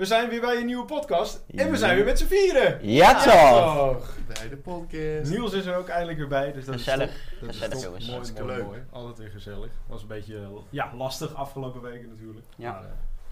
[0.00, 2.78] we zijn weer bij een nieuwe podcast en we zijn weer met z'n vieren.
[2.88, 3.76] Ja toch!
[3.94, 4.16] toch?
[4.38, 5.30] Bij de podcast.
[5.30, 7.10] Niels is er ook eindelijk weer bij, dus dat Gezellig.
[7.10, 7.40] is top.
[7.40, 7.82] Dat is Gezellig, top.
[7.82, 8.32] jongens.
[8.32, 8.66] Mooi, mooi, leuk.
[8.66, 8.80] mooi.
[8.90, 9.70] Altijd weer gezellig.
[9.86, 12.46] Was een beetje ja, lastig afgelopen weken natuurlijk.
[12.56, 12.70] Ja.
[12.72, 12.82] Maar,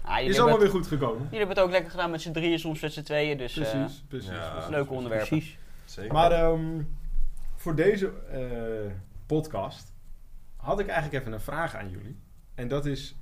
[0.01, 1.21] Ah, jullie, is allemaal het, weer goed gekomen.
[1.23, 3.37] jullie hebben het ook lekker gedaan met z'n drieën, soms met z'n tweeën.
[3.37, 4.29] Dus eh, Precies, precies.
[4.29, 4.67] Ja.
[4.69, 5.27] leuke onderwerpen.
[5.27, 5.57] Precies.
[5.85, 6.13] Zeker.
[6.13, 6.81] Maar ehm,
[7.55, 8.91] voor deze eh,
[9.25, 9.93] podcast
[10.55, 12.19] had ik eigenlijk even een vraag aan jullie.
[12.55, 13.15] En dat is,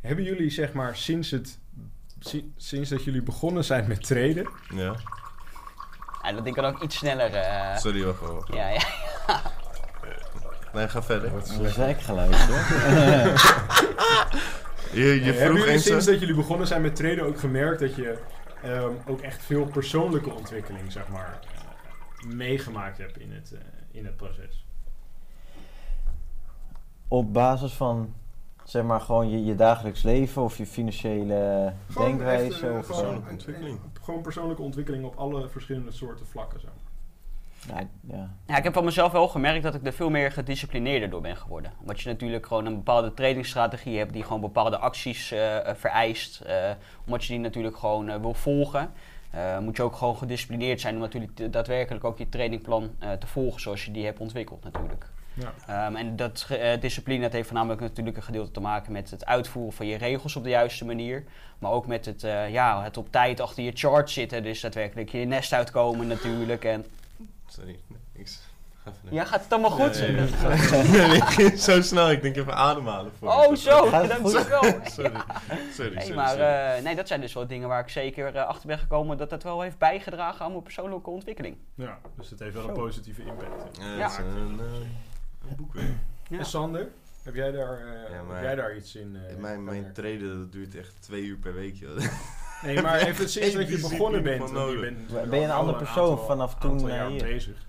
[0.00, 1.60] hebben jullie zeg maar sinds het...
[2.26, 4.94] si- Sinds dat jullie begonnen zijn met traden, ja.
[6.22, 7.34] Ja, dat ding kan ook iets sneller.
[7.34, 8.44] eh, Sorry, wacht wel.
[8.54, 8.82] ja, ja.
[10.72, 11.32] Nee, ga verder.
[11.34, 12.52] Een zekgeluidje.
[14.92, 15.82] Je, je hebben vroeg jullie eens...
[15.84, 18.18] sinds eh, dat jullie begonnen zijn met traden ook gemerkt dat je
[18.62, 23.60] ehm, ook echt veel persoonlijke ontwikkeling zeg maar eh, meegemaakt hebt in het, eh,
[23.90, 24.64] in het proces?
[27.08, 28.14] Op basis van,
[28.64, 32.44] zeg maar, gewoon je, je dagelijks leven of je financiële Gewoon denkwijze.
[32.44, 33.78] echt, of, gewoon, Persoonlijke ontwikkeling.
[34.02, 36.60] gewoon persoonlijke ontwikkeling op alle verschillende soorten vlakken.
[36.60, 36.66] Zo.
[37.68, 38.30] ja, ja.
[38.46, 41.36] Ja, ik heb van mezelf wel gemerkt dat ik er veel meer gedisciplineerder door ben
[41.36, 41.72] geworden.
[41.80, 46.40] Omdat je natuurlijk gewoon een bepaalde tradingstrategie hebt die gewoon bepaalde acties eh, eh, vereist.
[46.40, 46.70] Eh,
[47.06, 48.90] omdat je die natuurlijk gewoon wil volgen.
[49.30, 53.26] eh, moet je ook gewoon gedisciplineerd zijn om natuurlijk daadwerkelijk ook je trainingplan eh, te
[53.26, 55.10] volgen zoals je die hebt ontwikkeld natuurlijk.
[55.34, 55.52] Ja.
[55.66, 59.26] Ehm, en dat eh, discipline dat heeft voornamelijk natuurlijk een gedeelte te maken met het
[59.26, 61.24] uitvoeren van je regels op de juiste manier.
[61.58, 64.42] Maar ook met het, eh, ja, het op tijd achter je chart zitten.
[64.42, 66.64] Dus daadwerkelijk je nest uitkomen natuurlijk.
[66.64, 66.86] En,
[67.46, 67.78] Sorry,
[68.12, 68.40] niks.
[69.10, 70.00] Ja, gaat het allemaal goed?
[70.00, 70.30] Nee, nee,
[70.90, 72.10] nee, nee, ik ging zo snel.
[72.10, 73.28] Ik denk even ademhalen voor.
[73.28, 74.32] Oh, zo, het goed?
[74.32, 74.62] dankjewel.
[74.62, 75.12] Sorry,
[75.76, 76.42] sorry, maar sorry.
[76.42, 79.42] eh, nee, dat zijn dus wel dingen waar ik zeker achter ben gekomen dat dat
[79.42, 81.56] wel heeft bijgedragen aan mijn persoonlijke ontwikkeling.
[81.74, 82.68] ja, dus het heeft wel Zo.
[82.68, 83.78] een positieve impact.
[83.78, 84.06] Eh, ja.
[84.06, 84.24] is eh,
[85.50, 85.94] een boek weer.
[86.28, 86.38] Ja.
[86.38, 86.88] En Sander,
[87.22, 89.16] heb jij daar, eh, Ja, maar- heb jij daar iets in?
[89.16, 91.74] eh, mijn mijn traden dat duurt echt twee uur per week.
[91.74, 91.98] Joh.
[92.62, 96.26] Nee, maar even sinds dat je begonnen bent, je Ben je een ander persoon aantal-
[96.26, 97.22] vanaf toen aantal naar jaar hier?
[97.22, 97.66] bezig.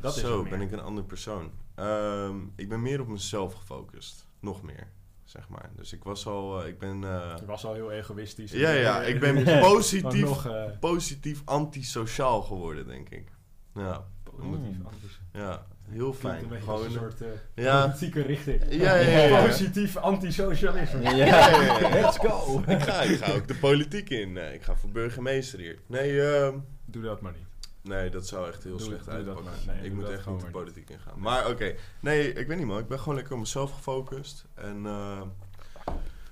[0.00, 1.50] Dat is Zo, ben ik een ander persoon.
[1.74, 4.26] Ehm, ik ben meer op mezelf gefocust.
[4.40, 4.86] Nog meer,
[5.24, 5.70] zeg maar.
[5.76, 6.62] Dus ik was al...
[6.62, 7.04] eh, ik ben...
[7.04, 8.52] eh, Je was al heel egoïstisch.
[8.52, 13.28] ja, ja, ik ben positief, nog eh, positief antisociaal geworden, denk ik.
[13.74, 15.20] Ja, positief anders.
[15.32, 16.52] ja heel fijn.
[16.52, 17.80] een Gewoon, een soort eh, ja.
[17.84, 18.62] politieke richting.
[18.70, 19.46] Ja, ja, ja.
[19.46, 21.00] Positief antisocialisme.
[22.00, 22.62] Let's go!
[22.66, 24.32] ik, ga, ik ga ook de politiek in.
[24.32, 25.78] Nee, ik ga voor burgemeester hier.
[25.86, 27.46] Nee, ehm, Doe dat maar niet.
[27.82, 29.44] nee dat zou echt heel Doe- slecht doe uitpakken.
[29.44, 29.74] maar.
[29.74, 31.20] Nee, ik moet echt gewoon niet de politiek ingaan.
[31.20, 32.78] Maar oké, nee, ik weet niet man.
[32.78, 34.44] Ik ben gewoon lekker op mezelf gefocust.
[34.54, 35.20] En eh,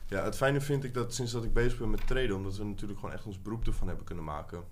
[0.08, 2.64] ja, het fijne vind ik dat sinds dat ik bezig ben met traden, omdat we
[2.64, 4.64] natuurlijk gewoon echt ons beroep ervan hebben kunnen maken.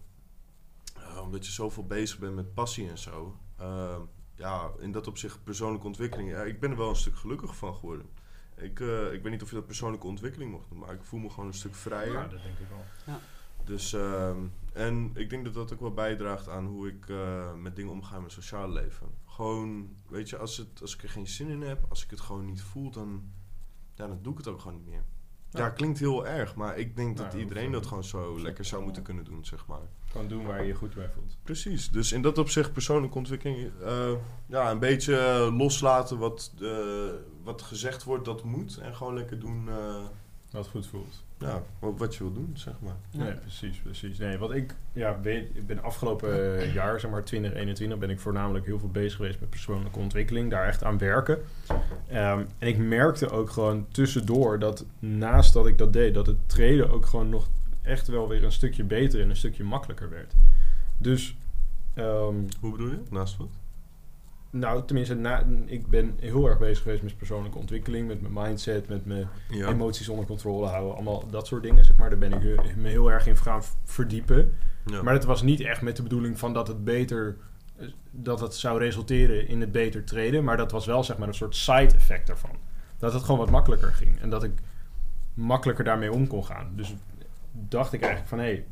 [0.97, 3.37] Eh, omdat je zoveel bezig bent met passie en zo.
[3.59, 3.97] Eh,
[4.37, 6.31] ja, in dat opzicht persoonlijke ontwikkeling.
[6.31, 8.07] Ja, ik ben er wel een stuk gelukkiger van geworden.
[8.57, 11.21] Ik, eh, ik weet niet of je dat persoonlijke ontwikkeling mocht noemen, maar ik voel
[11.21, 12.13] me gewoon een stuk vrijer.
[12.13, 13.17] Ja, dat denk ik wel.
[13.65, 14.39] Dus, ehm,
[14.73, 18.15] en ik denk dat dat ook wel bijdraagt aan hoe ik eh, met dingen omga
[18.15, 19.07] in mijn sociale leven.
[19.27, 22.21] Gewoon, weet je, als, het, als ik er geen zin in heb, als ik het
[22.21, 23.33] gewoon niet voel, dan,
[23.95, 25.05] ja, dan doe ik het ook gewoon niet meer.
[25.51, 25.71] Ja, Ja.
[25.71, 29.03] klinkt heel erg, maar ik denk Nou, dat iedereen dat gewoon zo lekker zou moeten
[29.03, 29.89] kunnen doen, zeg maar.
[30.15, 31.37] Gewoon doen waar je je goed bij voelt.
[31.43, 34.11] Precies, dus in dat opzicht persoonlijke ontwikkeling, eh,
[34.47, 36.69] ja, een beetje eh, loslaten wat, eh,
[37.43, 39.97] wat gezegd wordt dat moet en gewoon lekker doen eh,
[40.51, 41.23] Wat goed voelt.
[41.39, 42.97] ja, wat, wat je wil doen, zeg maar.
[43.11, 43.23] Ja.
[43.23, 44.19] Nee, precies, precies.
[44.19, 48.67] Nee, wat ik, ja, weet, ik ben afgelopen jaar, zeg maar 2021, ben ik voornamelijk
[48.67, 51.39] heel veel bezig geweest met persoonlijke ontwikkeling, daar echt aan werken.
[52.09, 56.49] Ehm, en ik merkte ook gewoon tussendoor dat naast dat ik dat deed, dat het
[56.49, 57.49] treden ook gewoon nog
[57.85, 60.33] echt wel weer een stukje beter en een stukje makkelijker werd.
[60.99, 61.37] Dus,
[61.95, 62.99] ehm, Hoe bedoel je?
[63.11, 63.49] Naast wat?
[64.51, 68.89] nou, tenminste, na, ik ben heel erg bezig geweest met persoonlijke ontwikkeling, met mijn mindset,
[68.89, 69.69] met mijn Ja.
[69.69, 72.11] emoties onder controle houden, allemaal dat soort dingen, zeg maar.
[72.11, 74.55] Daar ben ik me heel erg in gaan verdiepen.
[74.87, 75.03] ja.
[75.03, 77.37] Maar het was niet echt met de bedoeling van dat het beter
[78.11, 81.35] dat het zou resulteren in het beter treden, maar dat was wel zeg maar een
[81.35, 82.57] soort side effect daarvan.
[82.99, 84.53] Dat het gewoon wat makkelijker ging en dat ik
[85.35, 86.73] makkelijker daarmee om kon gaan.
[86.77, 86.95] Dus
[87.55, 88.67] dacht ik eigenlijk van hé, hey,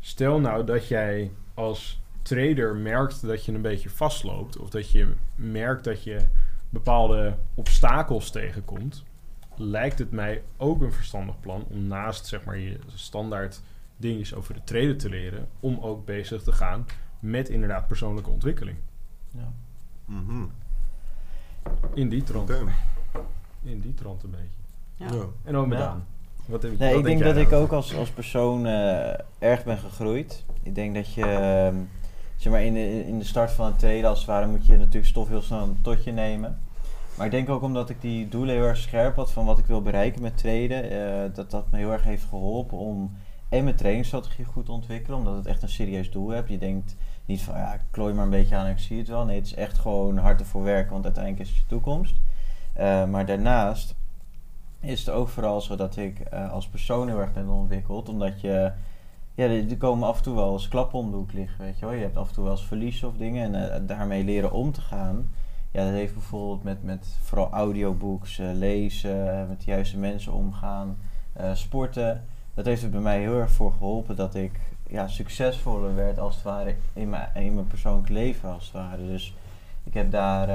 [0.00, 5.14] stel nou dat jij als trader merkt dat je een beetje vastloopt of dat je
[5.34, 6.26] merkt dat je
[6.68, 9.04] bepaalde obstakels tegenkomt,
[9.56, 13.60] lijkt het mij ook een verstandig plan om naast zeg maar je standaard
[13.96, 16.86] dingetjes over de traden te leren, om ook bezig te gaan
[17.18, 18.76] met inderdaad persoonlijke ontwikkeling.
[19.30, 19.52] Ja.
[20.04, 20.44] Mhm.
[21.94, 22.50] In die trant.
[23.62, 24.60] In die trant een beetje.
[24.94, 25.12] Ja.
[25.12, 25.24] Ja.
[25.44, 25.84] En ook met Ja.
[25.84, 26.06] Daan.
[26.46, 29.78] Wat, heb- Nee, wat ik denk dat ik ook als, als persoon eh, erg ben
[29.78, 30.44] gegroeid.
[30.62, 31.74] Ik denk dat je, ehm,
[32.36, 34.76] zeg maar, in de, in de start van het tweede als het ware moet je
[34.76, 36.58] natuurlijk stof heel snel tot je nemen.
[37.16, 39.66] Maar ik denk ook omdat ik die doelen heel erg scherp had van wat ik
[39.66, 43.16] wil bereiken met treden, eh, dat dat me heel erg heeft geholpen om
[43.48, 46.48] en mijn trainingsstrategie goed te ontwikkelen, omdat het echt een serieus doel hebt.
[46.48, 46.96] Je denkt
[47.26, 49.24] niet van ja, ik klooi maar een beetje aan en ik zie het wel.
[49.24, 52.14] Nee, het is echt gewoon hard ervoor werken, want uiteindelijk is het je toekomst.
[52.72, 53.94] Eh, maar daarnaast
[54.80, 58.08] is het ook vooral zo dat ik eh, als persoon heel erg ben ontwikkeld.
[58.08, 58.72] Omdat je,
[59.34, 61.86] ja, er komen af en toe wel eens klappen om de hoek liggen, weet je
[61.86, 61.94] wel.
[61.94, 64.72] Je hebt af en toe wel eens verliezen of dingen en eh, daarmee leren om
[64.72, 65.28] te gaan.
[65.70, 70.98] Ja, dat heeft bijvoorbeeld met, met vooral audiobooks, eh, lezen, met de juiste mensen omgaan,
[71.52, 72.24] sporten.
[72.54, 76.34] Dat heeft er bij mij heel erg voor geholpen dat ik ja, succesvoller werd als
[76.34, 79.06] het ware in mijn, in mijn persoonlijk leven als het ware.
[79.06, 79.34] Dus
[79.84, 80.48] ik heb daar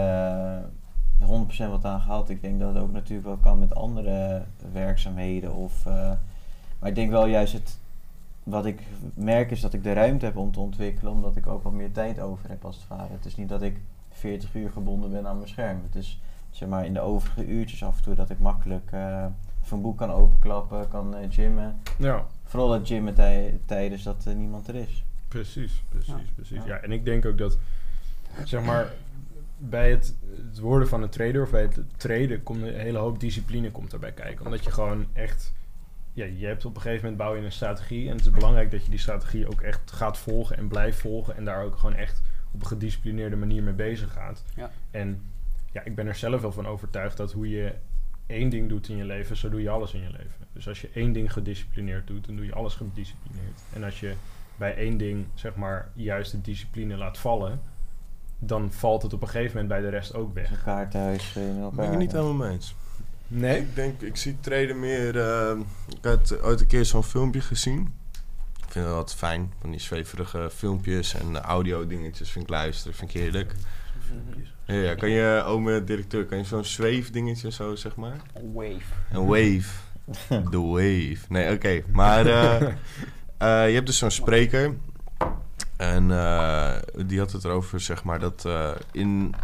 [1.22, 1.26] 100%
[1.70, 2.30] wat aan gehad.
[2.30, 5.54] Ik denk dat het ook natuurlijk wel kan met andere werkzaamheden.
[5.54, 6.12] Of, eh,
[6.80, 7.80] maar ik denk wel juist het,
[8.44, 8.82] wat ik
[9.14, 11.92] merk is dat ik de ruimte heb om te ontwikkelen, omdat ik ook wat meer
[11.92, 13.12] tijd over heb als het ware.
[13.12, 13.80] Het is niet dat ik
[14.12, 15.80] 40 uur gebonden ben aan mijn scherm.
[15.84, 16.20] Het is
[16.52, 19.26] zeg maar in de overige uurtjes af en toe dat ik makkelijk eh
[19.62, 21.80] van boek kan openklappen, kan eh, gymmen.
[21.98, 25.04] Ja, Vooral dat gymmen tij- tijdens dat niemand er is.
[25.28, 26.20] precies, precies, Ja.
[26.36, 26.58] precies.
[26.58, 26.66] Ja.
[26.66, 26.76] Ja.
[26.82, 27.58] en ik denk ook dat,
[28.44, 28.94] zeg maar,
[29.58, 30.16] bij het,
[30.48, 33.92] het worden van een trader of bij het traden komt een hele hoop discipline komt
[33.92, 34.46] daarbij kijken.
[34.46, 35.54] Omdat je gewoon echt,
[36.14, 38.72] ja, je hebt op een gegeven moment bouw je een strategie en het is belangrijk
[38.72, 41.96] dat je die strategie ook echt gaat volgen en blijft volgen en daar ook gewoon
[41.96, 42.22] echt
[42.52, 44.44] op een gedisciplineerde manier mee bezig gaat.
[44.56, 44.72] Ja.
[44.92, 45.22] En
[45.72, 47.74] ja, ik ben er zelf wel van overtuigd dat hoe je
[48.28, 50.48] één ding doet in je leven, zo doe je alles in je leven.
[50.54, 53.62] Dus als je één ding gedisciplineerd doet, dan doe je alles gedisciplineerd.
[53.74, 54.14] En als je
[54.56, 57.62] bij één ding, zeg maar, juist de discipline laat vallen,
[58.40, 60.50] dan valt het op een gegeven moment bij de rest ook weg.
[60.52, 61.76] Elkaar thuis in elkaar.
[61.76, 62.76] Ben ik het niet helemaal mee eens.
[63.28, 63.60] Nee?
[63.60, 65.20] Ik denk, ik zie traden meer...
[65.20, 67.94] eh, ik had ooit een keer zo'n filmpje gezien.
[68.66, 69.54] Ik vind dat fijn.
[69.62, 72.98] Van die zweverige filmpjes en audio dingetjes vind ik luisteren.
[72.98, 73.56] Vind ik heerlijk.
[74.66, 78.18] Ja, ja, kan je, ome directeur, kan je zo'n zweefdingetje zo, zeg maar?
[78.54, 78.82] Wave.
[79.12, 79.70] Een wave.
[80.52, 81.18] De wave.
[81.30, 81.82] Nee, oké.
[81.92, 82.62] Maar eh,
[83.38, 84.76] eh, je hebt dus zo'n spreker.
[85.78, 86.76] En eh,
[87.06, 89.36] die had het erover, zeg maar, dat eh, in...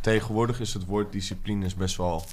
[0.00, 2.24] Tegenwoordig is het woord discipline is best wel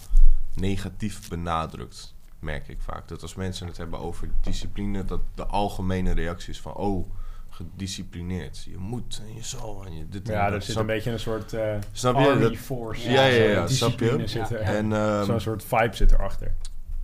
[0.54, 2.14] negatief benadrukt.
[2.40, 3.08] Merk ik vaak.
[3.08, 6.74] Dat als mensen het hebben over discipline, dat de algemene reactie is van...
[6.74, 7.10] Oh,
[7.56, 8.64] gedisciplineerd.
[8.64, 10.54] Je moet en je zal en je dit en Ja, dat.
[10.56, 12.58] er zit een beetje een soort uh, Snap je?
[12.58, 13.10] force.
[13.12, 14.28] Ja, ja, ja, zo'n snap je?
[14.28, 14.76] Zit er, Ja, ja.
[14.78, 16.54] En, ehm, Zo'n soort vibe zit erachter.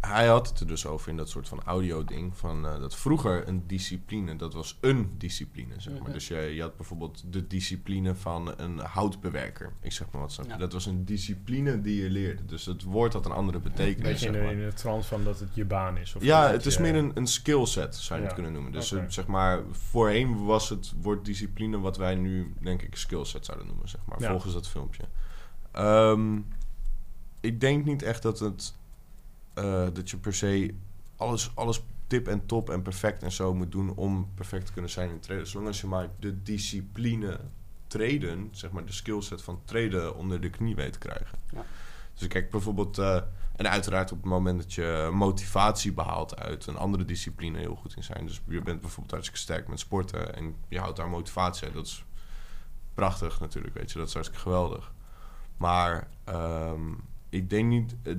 [0.01, 2.37] Hij had het er dus over in dat soort van audio-ding.
[2.37, 6.13] Van eh, dat vroeger een discipline, dat was een discipline, zeg maar.
[6.13, 9.73] Dus je, je had bijvoorbeeld de discipline van een houtbewerker.
[9.81, 10.39] Ik zeg maar wat?
[10.47, 10.57] Ja.
[10.57, 12.45] Dat was een discipline die je leerde.
[12.45, 14.63] Dus het woord had een andere Een betekenis, beetje in zeg de, maar.
[14.63, 16.15] in de trant van dat het je baan is.
[16.15, 18.71] Of Ja, het is je- meer een, een skillset, zou je het kunnen noemen.
[18.71, 23.67] Dus zeg maar, voorheen was het woord discipline wat wij nu, denk ik, skillset zouden
[23.67, 24.21] noemen, zeg maar.
[24.21, 24.29] Ja.
[24.29, 25.03] Volgens dat filmpje.
[25.71, 26.39] Ehm,
[27.39, 28.75] ik denk niet echt dat het,
[29.53, 30.73] eh, dat je per se
[31.15, 34.91] alles, alles tip en top en perfect en zo moet doen om perfect te kunnen
[34.91, 35.47] zijn in traden.
[35.47, 37.39] Zolang als je maar de discipline
[37.87, 41.39] treden, zeg maar de skillset van treden onder de knie weet te krijgen.
[41.53, 41.65] Ja.
[42.13, 43.21] Dus kijk bijvoorbeeld, eh,
[43.55, 47.95] en uiteraard op het moment dat je motivatie behaalt uit een andere discipline heel goed
[47.95, 48.25] in zijn.
[48.25, 51.73] Dus je bent bijvoorbeeld hartstikke sterk met sporten en je houdt daar motivatie uit.
[51.73, 52.05] Dat is
[52.93, 54.93] prachtig natuurlijk, weet je, dat is hartstikke geweldig.
[55.57, 56.93] Maar ehm,
[57.29, 58.15] ik denk niet, eh,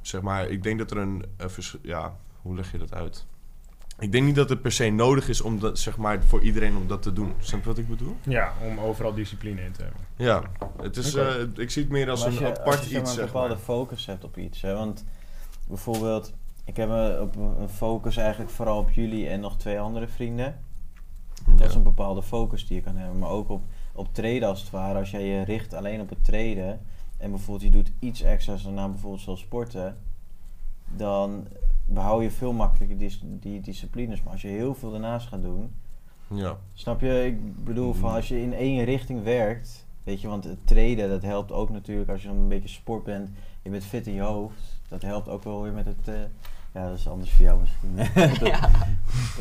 [0.00, 3.26] zeg maar, ik denk dat er een, een vers- ja, hoe leg je dat uit?
[3.98, 6.76] Ik denk niet dat het per se nodig is om dat, zeg maar, voor iedereen
[6.76, 7.32] om dat te doen.
[7.38, 8.16] Snap je wat ik bedoel?
[8.22, 10.00] Ja, om overal discipline in te hebben.
[10.16, 10.42] Ja,
[10.80, 13.00] het is, eh, ik zie het meer als, als een je, apart als je zeg
[13.00, 13.42] iets, maar, een zeg maar.
[13.42, 14.60] bepaalde focus hebt op iets.
[14.62, 14.74] Hè?
[14.74, 15.04] Want
[15.68, 16.32] bijvoorbeeld,
[16.64, 20.58] ik heb een, op een focus eigenlijk vooral op jullie en nog twee andere vrienden.
[21.56, 23.18] Dat is een bepaalde focus die je kan hebben.
[23.18, 23.62] Maar ook op,
[23.92, 24.98] op treden als het ware.
[24.98, 26.80] Als jij je richt alleen op het treden.
[27.18, 29.96] En bijvoorbeeld je doet iets extra's daarna bijvoorbeeld zoals sporten.
[30.96, 31.46] Dan
[31.86, 34.22] behoud je veel makkelijker die, die disciplines.
[34.22, 35.74] Maar als je heel veel daarnaast gaat doen.
[36.34, 36.56] Ja.
[36.74, 37.24] Snap je?
[37.26, 38.14] Ik bedoel van Mhm.
[38.16, 39.86] als je in één richting werkt.
[40.04, 43.04] Weet je, want het treden dat helpt ook natuurlijk als je dan een beetje sport
[43.04, 43.30] bent.
[43.62, 44.80] Je bent fit in je hoofd.
[44.88, 46.08] Dat helpt ook wel weer met het...
[46.08, 46.14] eh,
[46.74, 47.96] ja, dat is anders voor jou misschien.
[48.28, 48.70] dat, Ja.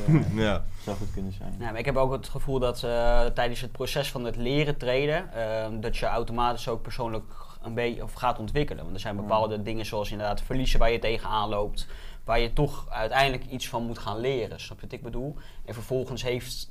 [0.07, 0.63] ja, ja.
[0.84, 1.55] zou goed kunnen zijn.
[1.60, 4.77] Ja, maar ik heb ook het gevoel dat eh, tijdens het proces van het leren
[4.77, 8.84] treden, eh, dat je automatisch ook persoonlijk een beetje of gaat ontwikkelen.
[8.84, 11.88] Want er zijn bepaalde dingen zoals inderdaad verliezen waar je tegenaan loopt,
[12.24, 14.60] waar je toch uiteindelijk iets van moet gaan leren.
[14.60, 15.36] Snap je wat ik bedoel?
[15.65, 16.69] En vervolgens heeft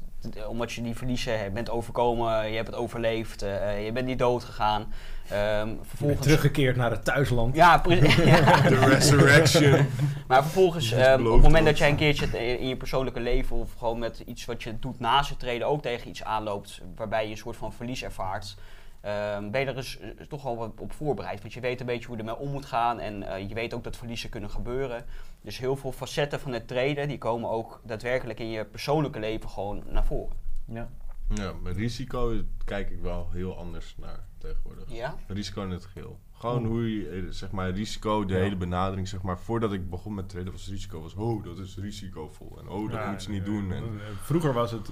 [0.49, 4.19] omdat je die verliezen hebt, bent overkomen, je hebt het overleefd, eh, je bent niet
[4.19, 4.93] dood gegaan.
[5.29, 6.21] Ehm, Je bent vervolgens...
[6.21, 7.55] teruggekeerd naar het thuisland.
[7.55, 7.79] Ja.
[8.69, 9.87] De resurrection.
[10.27, 13.75] Maar vervolgens, ehm, op het moment dat jij een keertje in je persoonlijke leven of
[13.79, 17.31] gewoon met iets wat je doet naast het treden ook tegen iets aanloopt, waarbij je
[17.31, 18.57] een soort van verlies ervaart,
[19.01, 21.41] ehm, ben je er dus eh, toch wel wat op voorbereid.
[21.41, 23.75] Want je weet een beetje hoe je ermee om moet gaan en eh, je weet
[23.75, 25.05] ook dat verliezen kunnen gebeuren.
[25.47, 29.49] Dus heel veel facetten van het treden, die komen ook daadwerkelijk in je persoonlijke leven
[29.51, 30.37] gewoon naar voren.
[30.65, 30.89] Ja.
[31.35, 34.85] Ja, met risico kijk ik wel heel anders naar tegenwoordig.
[34.93, 35.15] Ja?
[35.27, 36.19] Risico in het geheel.
[36.33, 38.41] Gewoon hoe je, eh, zeg maar, risico, de Ja.
[38.41, 41.77] hele benadering, zeg maar, voordat ik begon met traden was risico, was, oh, dat is
[41.77, 42.59] risicovol.
[42.61, 43.71] En oh, dat Ja, moet je niet eh, doen.
[43.73, 43.85] eh, En,
[44.23, 44.91] Vroeger was het,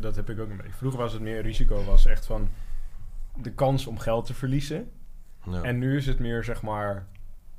[0.00, 0.72] dat heb ik ook een beetje.
[0.72, 2.48] Vroeger was het meer risico, was echt van
[3.36, 4.90] de kans om geld te verliezen.
[5.50, 5.62] ja.
[5.62, 7.06] En nu is het meer zeg maar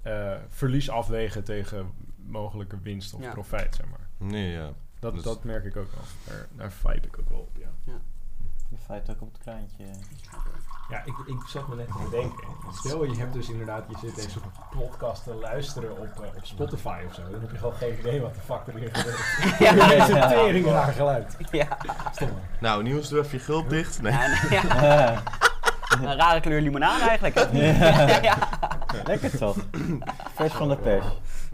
[0.02, 1.92] eh, verlies afwegen tegen
[2.28, 3.32] mogelijke winst of Ja.
[3.32, 4.08] profijt, zeg maar.
[4.30, 4.70] nee, ja.
[5.00, 6.04] Dat, Dus- dat merk ik ook wel.
[6.28, 7.94] Daar, daar vibe ik ook wel op, ja.
[8.70, 9.84] Je feit ook op het kraantje.
[10.90, 12.44] Ja, ik, ik zat me net te bedenken.
[12.74, 14.40] Stel, je hebt dus inderdaad, je zit deze
[14.78, 17.22] podcast te luisteren op, eh, op Spotify of zo.
[17.30, 19.20] Dan heb je gewoon geen idee wat de fuck erin gebeurt.
[19.60, 19.74] Ja.
[19.74, 21.36] Ja, een tering raar geluid.
[21.52, 21.78] Ja.
[22.12, 22.30] Stom.
[22.60, 24.02] Nou, Niels, doe even je gulp dicht.
[24.02, 24.12] Nee.
[24.12, 24.82] Ja, ja.
[24.82, 25.24] Ja.
[26.02, 27.52] Een rare kleur limonade eigenlijk.
[27.54, 28.22] Ja.
[28.22, 28.38] ja.
[29.04, 29.58] Lekker toch?
[30.36, 31.06] Vers van de pers.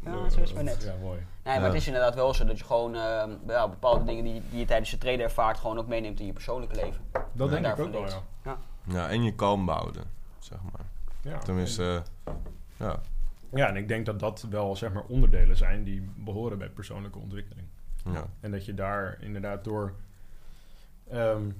[0.03, 0.84] Ja, zo is het maar net.
[0.84, 1.20] Ja, mooi.
[1.43, 4.41] Nee, maar het is inderdaad wel zo dat je gewoon eh, ja, bepaalde dingen die,
[4.50, 7.01] die je tijdens het treden ervaart, gewoon ook meeneemt in je persoonlijke leven.
[7.34, 8.05] Dat denk ik ook wel,
[8.43, 8.58] ja.
[8.88, 10.03] Ja, en je kalm behouden,
[10.39, 10.86] zeg maar.
[11.22, 11.38] ja.
[11.38, 12.03] Tenminste,
[12.77, 13.01] ja.
[13.53, 17.20] Ja, en ik denk dat dat wel zeg maar onderdelen zijn die behoren bij persoonlijke
[17.20, 17.67] ontwikkeling.
[18.12, 18.25] ja.
[18.39, 19.93] En dat je daar inderdaad door,
[21.10, 21.51] ehm,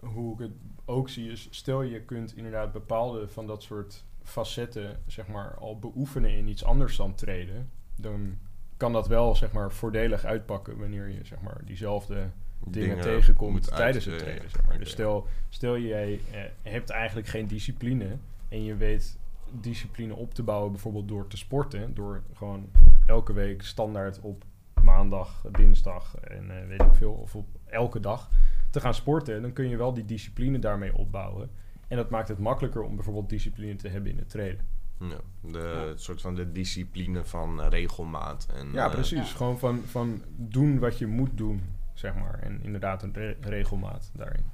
[0.00, 0.52] hoe ik het
[0.84, 5.78] ook zie, is stel je kunt inderdaad bepaalde van dat soort facetten, zeg maar, al
[5.78, 8.38] beoefenen in iets anders dan treden, dan
[8.76, 12.30] kan dat wel, zeg maar, voordelig uitpakken wanneer je, zeg maar, diezelfde
[12.66, 14.78] dingen, tegenkomt tijdens het treden, zeg maar.
[14.78, 18.16] Dus stel, stel jij eh, hebt eigenlijk geen discipline
[18.48, 19.18] en je weet
[19.60, 22.70] discipline op te bouwen bijvoorbeeld door te sporten, door gewoon
[23.06, 24.44] elke week standaard op
[24.82, 28.30] maandag, dinsdag en eh, weet ik veel, of op elke dag
[28.70, 31.50] te gaan sporten, dan kun je wel die discipline daarmee opbouwen.
[31.92, 34.66] En dat maakt het makkelijker om bijvoorbeeld discipline te hebben in het treden.
[35.00, 38.48] Ja, de soort van de discipline van eh, regelmaat.
[38.54, 39.30] En, Ja, eh, precies.
[39.30, 39.36] Ja.
[39.36, 41.62] Gewoon van, van doen wat je moet doen,
[41.94, 42.38] zeg maar.
[42.38, 44.44] En inderdaad een re- regelmaat daarin.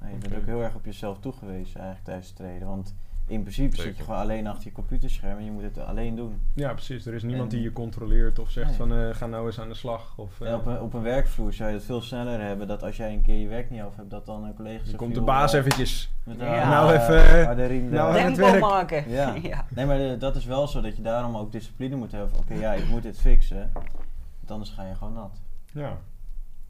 [0.00, 2.68] Ja, je bent ook heel erg op jezelf toegewezen eigenlijk tijdens het treden.
[2.68, 2.94] Want
[3.32, 6.40] in principe zit je gewoon alleen achter je computerscherm en je moet het alleen doen.
[6.54, 7.06] Ja, precies.
[7.06, 8.76] Er is niemand En- die je controleert of zegt Nee.
[8.76, 10.12] van eh, ga nou eens aan de slag.
[10.16, 12.96] Of, eh, op een, op een werkvloer zou je het veel sneller hebben dat als
[12.96, 14.96] jij een keer je werk niet af hebt, dat dan een collega dan zegt...
[14.98, 16.10] komt de baas eh, eventjes.
[16.24, 16.62] met Ja.
[16.62, 19.10] een, Nou eh, even, eh, harde riem nou Tempo maken.
[19.18, 19.34] Ja.
[19.42, 19.64] ja.
[19.68, 22.38] Nee, maar de- dat is wel zo dat je daarom ook discipline moet hebben.
[22.38, 23.70] Oké, ja, ik moet dit fixen.
[23.72, 25.40] Want anders ga je gewoon nat.
[25.72, 25.98] Ja,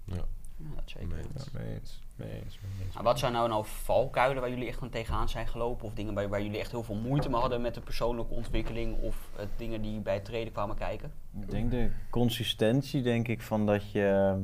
[0.04, 0.14] Ja,
[0.56, 1.08] Ja, dat zeker.
[1.08, 2.02] mee eens.
[2.22, 2.42] Mee eens.
[2.42, 2.94] Mee eens, mee eens.
[2.94, 5.86] Maar wat zijn nou nou valkuilen waar jullie echt gewoon tegenaan zijn gelopen?
[5.86, 9.02] Of dingen waar, waar jullie echt heel veel moeite mee hadden met de persoonlijke ontwikkeling?
[9.02, 11.12] Of eh, dingen die bij het treden kwamen kijken?
[11.40, 14.36] Ik denk de consistentie, denk ik, van dat je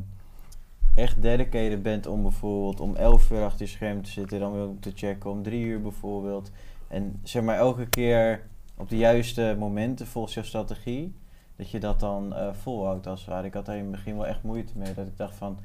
[0.95, 4.69] echt dedicated bent om bijvoorbeeld om 11 uur achter je scherm te zitten, dan weer
[4.81, 6.51] te checken om 3 uur bijvoorbeeld.
[6.89, 11.15] En zeg maar elke keer op de juiste momenten volgens jouw strategie,
[11.57, 13.47] dat je dat dan eh, volhoudt als het ware.
[13.47, 15.59] Ik had daar in het begin wel echt moeite mee, dat ik dacht van,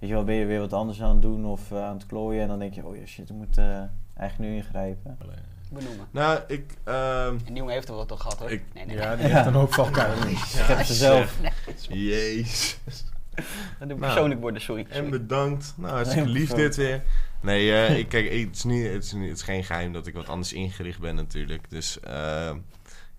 [0.00, 2.06] weet je wel, ben je weer wat anders aan het doen of eh, aan het
[2.06, 3.78] klooien en dan denk je, oh ja shit, ik moet eh,
[4.16, 5.18] eigenlijk nu ingrijpen.
[5.72, 6.06] Benoemen.
[6.10, 6.74] Nou, ik...
[6.84, 8.50] ehm, En jongen heeft er wat toch gehad hoor.
[8.50, 8.96] Ik- nee, nee.
[8.96, 10.28] Ja, die heeft een hoop valkuilen.
[10.30, 11.38] Ik heb ze zelf.
[11.88, 12.78] Jezus.
[13.34, 13.44] Dat
[13.78, 14.86] doe ik Nou, persoonlijk worden, sorry.
[14.88, 15.74] En bedankt.
[15.76, 17.02] Nou, hartstikke Nee, lief dit weer.
[17.40, 20.06] Nee, eh, ik, kijk, het is, niet, het, is niet, het is geen geheim dat
[20.06, 21.70] ik wat anders ingericht ben natuurlijk.
[21.70, 22.52] Dus eh,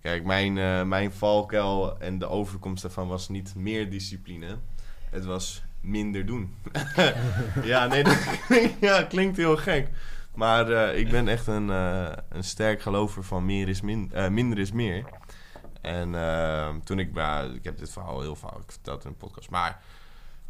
[0.00, 4.56] kijk, mijn, eh, mijn valkuil en de overkomst daarvan was niet meer discipline.
[5.10, 6.54] Het was minder doen.
[7.62, 9.88] ja, nee, dat klinkt, ja, klinkt heel gek.
[10.34, 14.28] Maar eh, ik ben echt een, eh, een sterk gelover van meer is min, eh,
[14.28, 15.04] minder is meer.
[15.80, 17.08] En eh, toen ik,
[17.54, 19.82] ik heb dit verhaal heel vaak verteld in een podcast, maar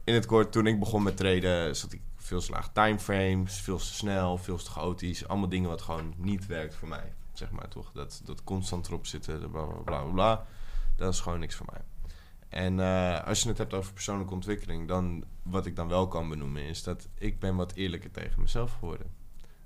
[0.05, 3.79] in het kort, toen ik begon met traden, zat ik veel te laag timeframes, veel
[3.79, 5.29] te snel, veel te chaotisch.
[5.29, 7.93] Allemaal dingen wat gewoon niet werkt voor mij, zeg maar toch.
[7.93, 10.47] Dat, dat constant erop zitten, bla bla bla, bla.
[10.97, 11.81] dat is gewoon niks voor mij.
[12.53, 16.29] En eh, als je het hebt over persoonlijke ontwikkeling, dan wat ik dan wel kan
[16.29, 19.07] benoemen is dat ik ben wat eerlijker tegen mezelf geworden.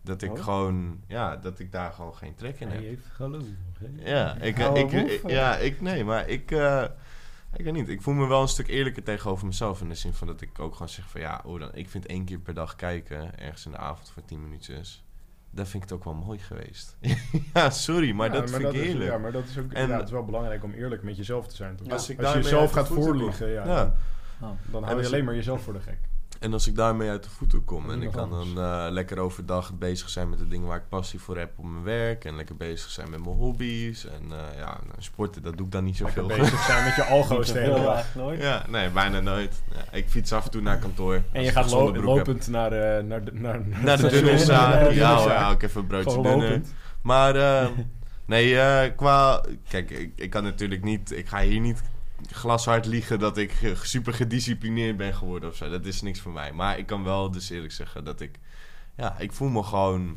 [0.02, 0.42] Dat ik Oh.
[0.44, 2.84] gewoon, ja, dat ik daar gewoon geen trek in Hij heb.
[2.86, 3.42] heeft geloof.
[3.78, 4.10] hè?
[4.10, 6.84] Ja, ik, ik, ja, ik, nee, maar ik, eh,
[7.56, 7.88] ik weet niet.
[7.88, 9.80] Ik voel me wel een stuk eerlijker tegenover mezelf.
[9.80, 12.06] In de zin van dat ik ook gewoon zeg van ja, oh, dan, ik vind
[12.06, 15.04] één keer per dag kijken, ergens in de avond voor tien minuutjes.
[15.56, 16.96] Dat vind ik het ook wel mooi geweest.
[17.54, 19.10] ja, sorry, maar Ja, dat vind ik is- eerlijk.
[19.10, 21.46] Ja, maar dat is ook En- ja, het is wel belangrijk om eerlijk met jezelf
[21.46, 21.76] te zijn.
[21.76, 21.86] Toch?
[21.86, 21.92] Ja.
[21.92, 23.94] Als ik Als je jezelf gaat voorliegen, ja, Ja.
[24.40, 25.98] dan, dan En hou je alleen ik- maar jezelf voor de gek.
[26.40, 29.74] En als ik daarmee uit de voeten kom en ik kan dan eh, lekker overdag
[29.78, 32.24] bezig zijn met de dingen waar ik passie voor heb op mijn werk.
[32.24, 34.06] En lekker bezig zijn met mijn hobby's.
[34.06, 36.36] En eh, ja, nou, sporten, dat doe ik dan niet Lekker zoveel.
[36.38, 38.14] bezig zijn met je algo's de hele dag.
[38.14, 38.42] nooit.
[38.42, 39.62] ja, nee, bijna nooit.
[39.74, 41.22] Ja, ik fiets af en toe naar kantoor.
[41.32, 42.26] En je gaat een lo- zonnebroek heb.
[42.26, 44.44] lopend naar de, naar de, naar, Naar de.
[44.46, 46.60] Naar de Ja, hoor, hou ik even een broodje dunner.
[47.02, 47.68] Maar eh,
[48.26, 49.42] nee, eh, qua...
[49.68, 51.10] Kijk, ik, ik kan natuurlijk niet...
[51.18, 51.82] Ik ga hier niet
[52.30, 55.68] glashard liegen dat ik eh, super gedisciplineerd ben geworden of zo.
[55.68, 56.52] Dat is niks voor mij.
[56.52, 58.38] Maar ik kan wel dus eerlijk zeggen dat ik...
[58.96, 60.16] Ja, ik voel me gewoon...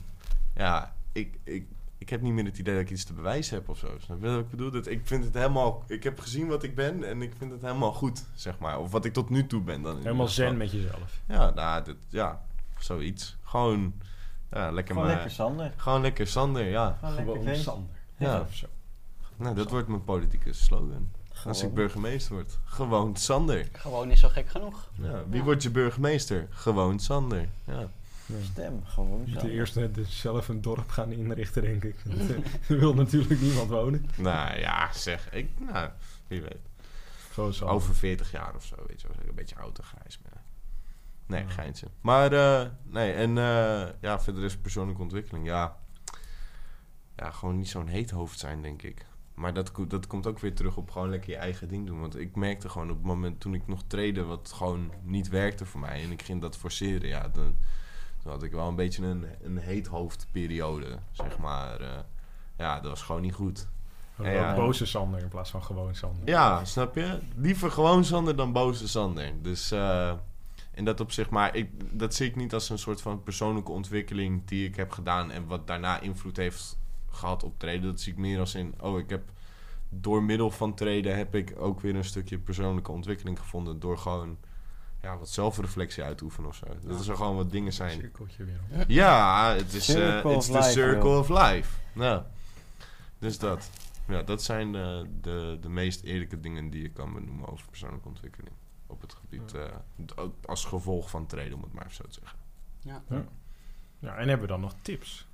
[0.55, 1.39] Ja, ik...
[1.43, 1.65] ik
[1.99, 3.87] ik heb niet meer het idee dat ik iets te bewijzen heb of zo.
[3.99, 4.71] Snap je wat ik bedoel?
[4.71, 5.83] Dat ik vind het helemaal...
[5.87, 8.79] Ik heb gezien wat ik ben en ik vind het helemaal goed, zeg maar.
[8.79, 9.97] Of wat ik tot nu toe ben dan.
[9.97, 11.21] Helemaal zen met jezelf.
[11.27, 12.45] Ja, nou, dit, ja,
[12.77, 13.37] zoiets.
[13.43, 13.93] Gewoon,
[14.51, 15.15] ja, lekker Gewoon maar...
[15.15, 15.73] lekker Sander.
[15.75, 16.97] Gewoon lekker Sander, ja.
[16.99, 17.55] Gewoon lekker.
[17.55, 17.95] Sander.
[18.17, 18.39] Ja.
[18.39, 18.67] Of zo.
[19.35, 21.11] Nou, dat wordt mijn politieke slogan.
[21.45, 22.57] Als ik burgemeester word.
[22.65, 23.67] Gewoon Sander.
[23.71, 24.89] Gewoon niet zo gek genoeg.
[24.95, 25.43] Ja, wie Ja.
[25.43, 26.47] wordt je burgemeester?
[26.49, 27.49] Gewoon Sander.
[27.65, 27.87] Ja.
[28.51, 29.45] Stem, gewoon Moet zo.
[29.47, 31.95] je eerst eh, dus zelf een dorp gaan inrichten, denk ik.
[32.69, 34.09] Er wil natuurlijk niemand wonen.
[34.17, 35.31] Nou ja, zeg.
[35.33, 35.89] Ik, nou,
[36.27, 36.57] wie weet.
[37.31, 37.65] Gewoon zo.
[37.65, 39.17] Over 40 jaar of zo, weet je wel.
[39.29, 40.31] Een beetje oud en grijs ben.
[41.25, 41.49] Nee, Ja.
[41.49, 41.87] geintje.
[42.01, 45.45] Maar, eh, nee, en eh, ja, verder is persoonlijke ontwikkeling.
[45.45, 45.77] Ja,
[47.15, 49.05] ja gewoon niet zo'n heet hoofd zijn, denk ik.
[49.39, 51.99] Maar dat, dat komt ook weer terug op gewoon lekker je eigen ding doen.
[51.99, 55.65] Want ik merkte gewoon op het moment toen ik nog trainde, wat gewoon niet werkte
[55.65, 56.03] voor mij.
[56.03, 57.55] En ik ging dat forceren, ja, dan,
[58.23, 61.81] toen had ik wel een beetje een, een heet hoofdperiode, zeg maar.
[61.81, 61.99] eh.
[62.57, 63.67] ja, dat was gewoon niet goed.
[64.23, 64.55] Ja.
[64.55, 66.27] Boze Sander in plaats van gewoon Sander.
[66.27, 67.19] Ja, snap je?
[67.35, 69.31] Liever gewoon Sander dan boze Sander.
[69.41, 70.13] Dus eh
[70.73, 74.45] in dat opzicht, maar ik, dat zie ik niet als een soort van persoonlijke ontwikkeling
[74.45, 76.77] die ik heb gedaan en wat daarna invloed heeft
[77.11, 77.89] gehad op treden.
[77.89, 79.31] Dat zie ik meer als in, oh, ik heb
[79.89, 84.37] door middel van treden heb ik ook weer een stukje persoonlijke ontwikkeling gevonden door gewoon
[85.01, 86.65] ja, wat zelfreflectie uit te oefenen of zo.
[86.81, 87.99] Dat er gewoon wat dingen zijn.
[87.99, 88.85] Cirkeltje weer.
[88.87, 91.17] Ja, het is eh, it's the life, circle joh.
[91.19, 91.77] of life.
[91.93, 92.23] Nou,
[93.19, 93.69] dus dat.
[94.07, 98.07] Ja, dat zijn de, de, de meest eerlijke dingen die je kan benoemen over persoonlijke
[98.07, 98.53] ontwikkeling.
[98.87, 99.83] Op het gebied, Ja.
[100.15, 102.39] eh, als gevolg van treden, om het maar even zo te zeggen.
[102.79, 103.03] Ja.
[103.99, 105.27] Ja, en hebben we dan nog tips?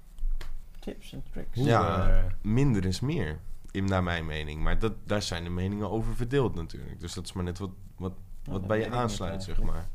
[0.85, 1.57] Tips en tricks.
[1.59, 2.07] Ja.
[2.17, 3.39] eh, Minder is meer,
[3.71, 4.63] in, naar mijn mening.
[4.63, 6.99] Maar dat, daar zijn de meningen over verdeeld natuurlijk.
[6.99, 9.87] Dus dat is maar net wat, wat, Nou, wat bij je aansluit, zeg maar.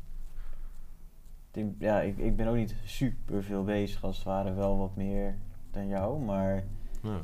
[1.77, 5.37] Ja, ik, ik ben ook niet super veel bezig als het ware, wel wat meer
[5.71, 6.63] dan jou, maar
[7.01, 7.21] Ja.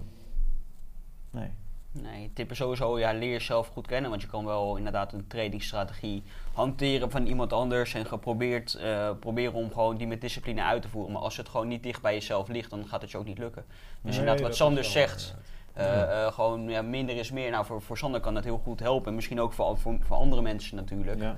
[1.32, 1.50] nee.
[1.92, 4.10] Nee, tip is sowieso, ja, leer jezelf goed kennen.
[4.10, 6.24] Want je kan wel inderdaad een trainingsstrategie
[6.54, 7.94] hanteren van iemand anders.
[7.94, 11.12] En geprobeerd eh, proberen om gewoon die met discipline uit te voeren.
[11.12, 13.38] Maar als het gewoon niet dicht bij jezelf ligt, dan gaat het je ook niet
[13.38, 13.66] lukken.
[13.68, 15.36] Dus nee, inderdaad, wat Sander zegt,
[15.74, 17.52] eh, eh, gewoon ja, minder is meer.
[17.52, 19.08] Nou, voor, voor Sander kan dat heel goed helpen.
[19.08, 21.22] En misschien ook voor, voor, voor andere mensen natuurlijk.
[21.22, 21.36] Ja.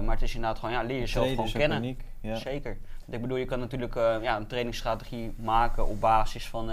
[0.00, 1.78] Maar het is inderdaad gewoon, ja, leer jezelf gewoon kennen.
[1.78, 2.36] uniek, Ja.
[2.36, 2.78] Zeker.
[2.98, 6.70] Want ik bedoel, je kan natuurlijk ja, een trainingsstrategie maken op basis van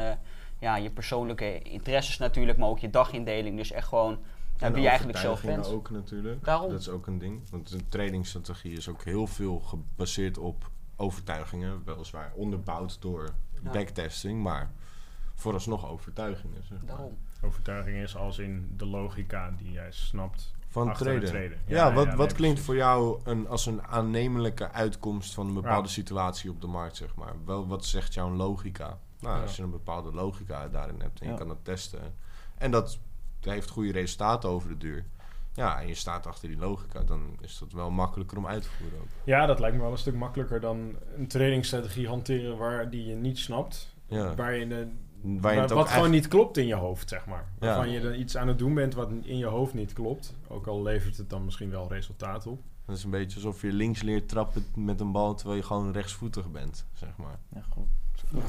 [0.64, 3.58] ja, je persoonlijke interesses natuurlijk, maar ook je dagindeling.
[3.58, 4.20] Dus echt gewoon
[4.58, 5.88] ja, wie je eigenlijk zelf overtuigingen bent.
[5.88, 6.44] ook natuurlijk.
[6.46, 6.70] Daarom.
[6.72, 7.50] Dat is ook een ding.
[7.50, 11.82] Want een trainingsstrategie is ook heel veel gebaseerd op overtuigingen.
[11.86, 13.30] Weliswaar onderbouwd door
[13.64, 13.72] Ja.
[13.72, 14.72] backtesting, maar
[15.34, 16.64] vooralsnog overtuigingen.
[16.64, 16.88] Zeg maar.
[16.88, 17.18] Daarom.
[17.42, 20.54] Overtuiging is als in de logica die jij snapt.
[20.68, 21.42] Van treden.
[21.50, 22.66] Ja, Ja, wat, ja, wat nee, klinkt precies.
[22.66, 25.94] voor jou een, als een aannemelijke uitkomst van een bepaalde Ja.
[25.94, 27.34] situatie op de markt, zeg maar?
[27.46, 29.00] Wel, wat zegt jouw logica?
[29.24, 32.16] Nou, als je een bepaalde logica daarin hebt en je kan dat testen.
[32.58, 33.00] En dat
[33.42, 35.06] heeft goede resultaten over de duur.
[35.54, 38.70] Ja, en je staat achter die logica, dan is dat wel makkelijker om uit te
[38.70, 39.08] voeren ook.
[39.24, 43.16] Ja, dat lijkt me wel een stuk makkelijker dan een trainingsstrategie hanteren waar die je
[43.16, 43.96] niet snapt.
[44.08, 44.36] Ja.
[44.36, 44.88] Waar je de,
[45.24, 47.46] Waar je waar- het ook wat gewoon niet klopt in je hoofd, zeg maar.
[47.60, 47.66] Ja.
[47.68, 50.34] Waarvan je er iets aan het doen bent wat in je hoofd niet klopt.
[50.48, 52.62] Ook al levert het dan misschien wel resultaat op.
[52.86, 55.92] Dat is een beetje alsof je links leert trappen met een bal terwijl je gewoon
[55.92, 57.40] rechtsvoetig bent, zeg maar.
[57.54, 57.88] Ja, goed.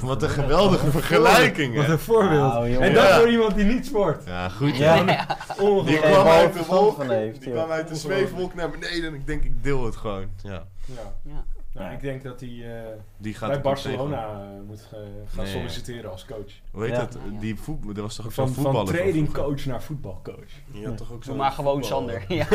[0.01, 2.53] Wat een geweldige vergelijking, Wat een voorbeeld.
[2.53, 3.19] Nou, en dat Ja.
[3.19, 4.25] voor iemand die niet sport.
[4.27, 4.77] Ja, goed.
[4.77, 5.05] Ja.
[5.85, 7.53] Die kwam uit de wolk, die joh.
[7.55, 10.27] kwam uit de zweefwolk naar beneden en ik denk, ik deel het gewoon.
[10.43, 10.67] Ja,
[11.23, 11.45] Ja.
[11.75, 11.93] Nou, Ja.
[11.93, 12.83] ik denk dat hij eh,
[13.17, 14.89] die gaat bij Barcelona eh, moet
[15.27, 15.53] gaan Nee.
[15.53, 16.53] solliciteren als coach.
[16.73, 16.99] Hoe heet Ja.
[16.99, 17.19] dat?
[17.41, 18.89] Die voetbal, dat was toch ook Van, zo'n van voetballer?
[18.95, 19.13] vroeger?
[19.13, 20.51] tradingcoach naar voetbalcoach.
[20.73, 22.11] Je had toch ook zo'n maar gewoon voetballer?
[22.21, 22.25] Sander.
[22.37, 22.47] Ja.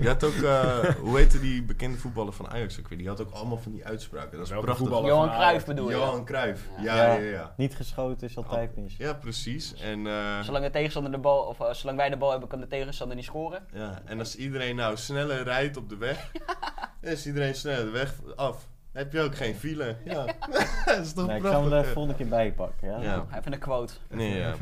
[0.00, 2.98] Je had ook, eh, hoe heette die bekende voetballer van Ajax ook weer?
[2.98, 4.30] Die had ook allemaal van die uitspraken.
[4.32, 4.86] Dat is Welke prachtig.
[4.86, 5.10] voetballer?
[5.14, 5.96] Johan van Cruijff bedoel je?
[5.96, 6.62] Johan Cruijff.
[6.82, 6.96] Ja.
[6.96, 7.30] Ja, ja, Ja.
[7.30, 7.54] ja.
[7.56, 8.94] Niet geschoten is altijd mis.
[8.98, 9.74] Ja, precies.
[9.74, 12.66] En, eh, Zolang de tegenstander de bal, of zolang wij de bal hebben, kan de
[12.66, 13.66] tegenstander niet scoren.
[13.72, 16.30] ja, en als iedereen nou sneller rijdt op de weg,
[17.12, 18.68] is iedereen sneller de weg af.
[18.92, 19.96] Dan heb je ook geen file.
[20.04, 20.24] Ja,
[20.84, 22.88] dat is toch Nee, ik zal hem er volgende keer bij pakken.
[22.88, 23.02] Ja?
[23.02, 23.26] Ja.
[23.38, 23.94] Even een quote.
[24.10, 24.54] Nee, ja.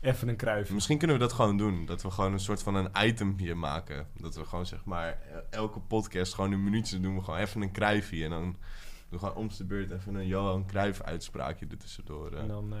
[0.00, 0.70] even een kruif.
[0.70, 1.86] Misschien kunnen we dat gewoon doen.
[1.86, 4.06] Dat we gewoon een soort van een item hier maken.
[4.16, 5.18] Dat we gewoon zeg maar
[5.50, 8.24] elke podcast gewoon een minuutje doen we gewoon even een kruifje.
[8.24, 8.54] En dan doen
[9.08, 12.32] we gewoon om de beurt even een Johan Cruijff uitspraakje er tussendoor.
[12.32, 12.40] eh.
[12.40, 12.78] En dan eh,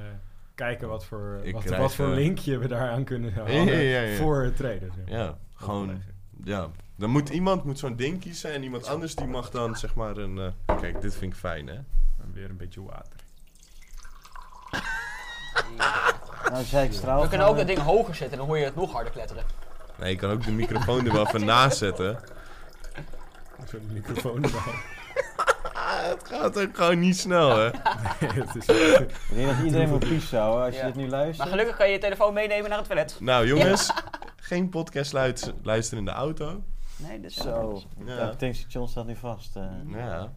[0.54, 4.00] kijken wat voor, wat, krijg, wat voor eh, linkje we daaraan kunnen Ja, hangen ja,
[4.00, 4.16] ja, ja.
[4.16, 4.92] voor het treden.
[4.94, 5.18] zeg maar.
[5.18, 6.02] Ja, gewoon.
[6.44, 6.68] Ja.
[6.96, 10.16] Dan moet iemand moet zo'n ding kiezen en iemand anders die mag dan zeg maar
[10.16, 10.38] een.
[10.66, 11.74] eh, kijk, dit vind ik fijn hè.
[11.74, 13.18] En weer een beetje water.
[16.50, 17.22] Nou, zei ik straal.
[17.22, 19.44] We kunnen ook dat ding hoger zetten en dan hoor je het nog harder kletteren.
[19.98, 22.18] Nee, je kan ook de microfoon er wel even naast zetten.
[23.70, 24.60] Zo'n microfoon erbij.
[26.10, 27.70] Het gaat ook gewoon niet snel hè.
[28.26, 30.86] het is Ik denk dat iedereen moet pies houden als je Ja.
[30.86, 31.48] dit nu Maar luistert.
[31.48, 33.16] gelukkig kan je je telefoon meenemen naar het toilet.
[33.20, 33.92] Nou jongens,
[34.50, 35.12] geen podcast
[35.62, 36.62] luisteren in de auto.
[36.96, 38.06] Nee, dus Zo, Ja.
[38.28, 39.56] het tankstation staat nu vast.
[39.56, 39.62] eh.
[39.86, 40.32] Ja.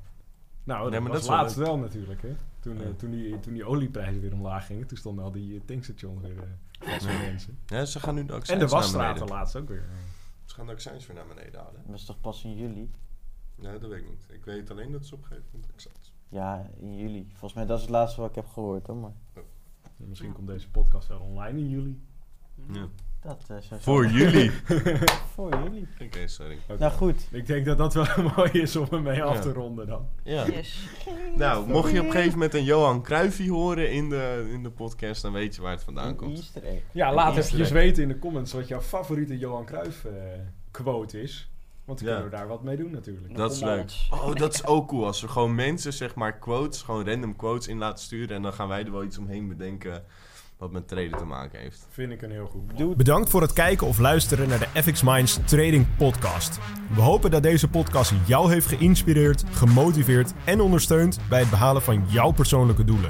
[0.63, 2.21] Nou, Nee, dat maar was dat is wel laatst wel natuurlijk.
[2.21, 2.36] Hè?
[2.60, 2.93] Toen, eh, Ja.
[2.95, 6.36] toen, die, toen die olieprijzen weer omlaag gingen, toen stonden al die uh, tankstations weer
[6.36, 7.58] uh, vast mensen.
[7.65, 9.84] ja, ze gaan nu de En de wasstraten laatst ook weer.
[10.45, 11.82] Ze gaan de accijns weer naar beneden halen.
[11.82, 12.91] Dat was toch pas in juli?
[13.56, 14.26] Nee, dat weet ik niet.
[14.30, 16.13] Ik weet alleen dat ze opgeven met accijns.
[16.30, 17.28] Ja, in juli.
[17.30, 18.95] Volgens mij dat is het laatste wat ik heb gehoord hoor.
[18.95, 19.12] Maar
[19.99, 22.02] En misschien komt deze podcast wel online in juli.
[22.71, 22.88] Ja.
[23.23, 24.51] Dat eh, zou Voor zo- jullie.
[25.36, 25.88] Voor jullie.
[26.01, 26.57] Oké, sorry.
[26.79, 27.27] Nou goed.
[27.31, 28.05] Ik denk dat dat wel
[28.38, 29.41] mooi is om ermee af Ja.
[29.41, 30.07] te ronden dan.
[30.23, 30.45] Ja.
[30.45, 30.88] Yes.
[31.36, 34.69] Nou, mocht je op een gegeven moment een Johan Cruijffie horen in de, in de
[34.71, 36.38] podcast, dan weet je waar het vandaan Een komt.
[36.38, 36.81] easter egg.
[36.91, 40.12] Ja, Een laat easter even weten in de comments wat jouw favoriete Johan Cruijff eh,
[40.71, 41.47] quote is.
[41.86, 42.13] Want dan Ja.
[42.13, 43.36] kunnen we daar wat mee doen natuurlijk.
[43.36, 43.91] Dat is leuk.
[44.12, 45.05] Oh, dat is ook cool.
[45.05, 48.36] Als we gewoon mensen, zeg maar, quotes, gewoon random quotes in laten sturen.
[48.36, 50.03] En dan gaan wij er wel iets omheen bedenken
[50.63, 51.88] wat met traden te maken heeft.
[51.89, 52.97] Vind ik een heel goed.
[52.97, 56.60] Bedankt voor het kijken of luisteren naar de FX Minds Trading Podcast.
[56.95, 62.06] We hopen dat deze podcast jou heeft geïnspireerd, gemotiveerd en ondersteund bij het behalen van
[62.08, 63.10] jouw persoonlijke doelen.